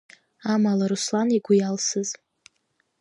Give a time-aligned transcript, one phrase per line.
[0.53, 2.09] Амала Руслан игәы иалсыз…